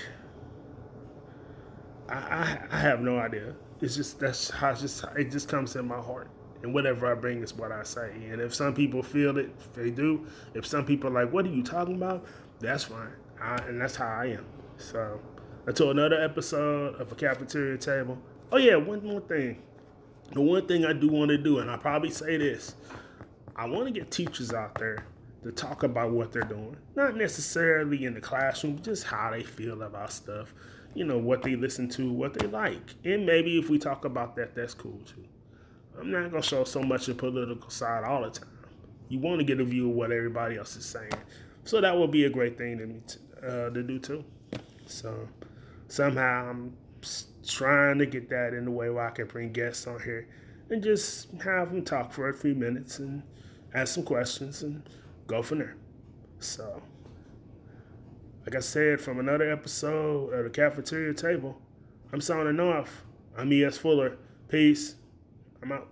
I, 2.09 2.59
I, 2.71 2.79
have 2.79 3.01
no 3.01 3.19
idea. 3.19 3.55
It's 3.81 3.97
just 3.97 4.21
that's 4.21 4.51
how 4.51 4.71
it's 4.71 4.81
just 4.81 5.05
it 5.17 5.31
just 5.31 5.49
comes 5.49 5.77
in 5.77 5.87
my 5.87 6.01
heart, 6.01 6.29
and 6.63 6.75
whatever 6.75 7.11
I 7.11 7.15
bring 7.15 7.43
is 7.43 7.55
what 7.55 7.73
I 7.73 7.83
say. 7.85 8.13
And 8.31 8.41
if 8.41 8.55
some 8.55 8.75
people 8.75 9.03
feel 9.03 9.39
it, 9.39 9.51
they 9.75 9.91
do. 9.91 10.27
If 10.55 10.67
some 10.67 10.85
people 10.85 11.11
are 11.11 11.25
like, 11.25 11.33
"What 11.33 11.47
are 11.47 11.51
you 11.51 11.63
talking 11.63 11.97
about?" 11.97 12.25
That's 12.61 12.85
fine, 12.85 13.13
I, 13.41 13.57
and 13.67 13.81
that's 13.81 13.97
how 13.97 14.07
I 14.07 14.27
am. 14.27 14.47
So 14.77 15.21
until 15.67 15.91
another 15.91 16.21
episode 16.21 17.01
of 17.01 17.13
a 17.13 17.15
cafeteria 17.15 17.79
table. 17.79 18.19
Oh 18.51 18.57
yeah, 18.57 18.77
one 18.77 19.05
more 19.05 19.21
thing. 19.21 19.63
The 20.33 20.41
one 20.41 20.67
thing 20.67 20.85
I 20.85 20.93
do 20.93 21.09
want 21.09 21.31
to 21.31 21.39
do, 21.39 21.59
and 21.59 21.71
I 21.71 21.77
probably 21.77 22.11
say 22.11 22.37
this, 22.37 22.75
I 23.55 23.67
want 23.67 23.87
to 23.87 23.93
get 23.93 24.11
teachers 24.11 24.53
out 24.53 24.75
there 24.77 25.05
to 25.43 25.53
talk 25.53 25.83
about 25.83 26.11
what 26.11 26.33
they're 26.33 26.43
doing. 26.43 26.77
Not 26.95 27.17
necessarily 27.17 28.05
in 28.05 28.15
the 28.15 28.21
classroom, 28.21 28.81
just 28.83 29.05
how 29.05 29.31
they 29.31 29.43
feel 29.43 29.83
about 29.83 30.13
stuff 30.13 30.55
you 30.95 31.05
know, 31.05 31.19
what 31.19 31.43
they 31.43 31.57
listen 31.57 31.89
to, 31.91 32.13
what 32.13 32.35
they 32.35 32.47
like. 32.47 32.95
And 33.05 33.25
maybe 33.25 33.59
if 33.59 33.71
we 33.71 33.79
talk 33.79 34.05
about 34.05 34.37
that, 34.37 34.55
that's 34.55 34.75
cool 34.75 35.01
too. 35.07 35.25
I'm 35.99 36.11
not 36.11 36.31
going 36.31 36.43
to 36.43 36.49
show 36.49 36.65
so 36.65 36.83
much 36.83 37.07
the 37.07 37.15
political 37.15 37.71
side 37.71 38.05
all 38.05 38.23
the 38.23 38.31
time. 38.31 38.49
You 39.09 39.19
want 39.19 39.41
to 39.41 39.45
get 39.45 39.61
a 39.61 39.65
view 39.65 39.91
of 39.91 39.97
what 39.97 40.11
everybody 40.11 40.57
else 40.57 40.77
is 40.77 40.85
saying. 40.85 41.13
So 41.65 41.81
that 41.81 41.97
would 41.97 42.11
be 42.11 42.25
a 42.25 42.31
great 42.31 42.59
thing 42.59 43.03
to, 43.07 43.47
uh, 43.47 43.71
to 43.71 43.83
do 43.83 43.99
too. 43.99 44.25
So 44.87 45.29
somehow 45.93 46.49
I'm 46.49 46.75
trying 47.47 47.99
to 47.99 48.07
get 48.07 48.31
that 48.31 48.55
in 48.55 48.65
the 48.65 48.71
way 48.71 48.89
where 48.89 49.07
I 49.07 49.11
can 49.11 49.27
bring 49.27 49.53
guests 49.53 49.87
on 49.87 50.01
here 50.01 50.27
and 50.71 50.83
just 50.83 51.31
have 51.45 51.71
them 51.71 51.85
talk 51.85 52.13
for 52.13 52.31
a 52.31 52.35
few 52.35 52.55
minutes 52.55 52.99
and 52.99 53.23
ask 53.75 53.95
some 53.95 54.03
questions 54.03 54.63
and 54.63 54.89
go 55.27 55.43
from 55.43 55.59
there. 55.59 55.77
So 56.39 56.83
like 58.47 58.57
I 58.57 58.61
said, 58.61 59.03
from 59.03 59.21
another 59.21 59.53
episode 59.53 60.33
of 60.33 60.45
the 60.45 60.51
cafeteria 60.51 61.13
table, 61.13 61.61
I'm 62.11 62.23
signing 62.23 62.59
off. 62.59 63.05
I'm 63.37 63.53
E.S. 63.53 63.77
Fuller. 63.77 64.17
Peace. 64.49 64.95
I'm 65.63 65.73
out. 65.73 65.92